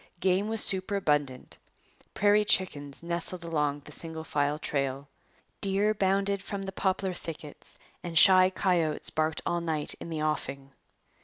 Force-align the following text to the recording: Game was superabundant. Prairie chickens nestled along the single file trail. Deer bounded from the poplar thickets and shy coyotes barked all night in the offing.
Game 0.19 0.47
was 0.49 0.63
superabundant. 0.63 1.59
Prairie 2.15 2.43
chickens 2.43 3.03
nestled 3.03 3.43
along 3.43 3.81
the 3.81 3.91
single 3.91 4.23
file 4.23 4.57
trail. 4.57 5.07
Deer 5.61 5.93
bounded 5.93 6.41
from 6.41 6.63
the 6.63 6.71
poplar 6.71 7.13
thickets 7.13 7.77
and 8.01 8.17
shy 8.17 8.49
coyotes 8.49 9.11
barked 9.11 9.41
all 9.45 9.61
night 9.61 9.93
in 9.99 10.09
the 10.09 10.23
offing. 10.23 10.71